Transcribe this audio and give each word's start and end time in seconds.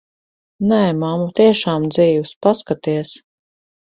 Nē, 0.69 0.77
mamma, 1.01 1.27
tiešām 1.41 1.85
dzīvs. 1.91 2.33
Paskaties. 2.47 3.13